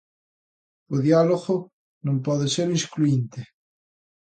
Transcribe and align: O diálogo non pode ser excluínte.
O 0.95 0.97
diálogo 1.07 1.55
non 2.05 2.17
pode 2.27 2.47
ser 2.55 2.67
excluínte. 2.71 3.41